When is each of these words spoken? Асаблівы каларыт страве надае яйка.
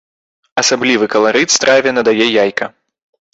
Асаблівы 0.61 1.05
каларыт 1.15 1.49
страве 1.57 1.89
надае 1.99 2.27
яйка. 2.43 2.65